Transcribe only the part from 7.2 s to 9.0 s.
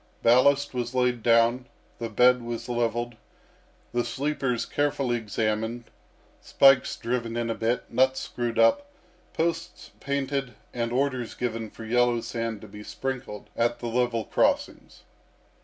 in a bit, nuts screwed up,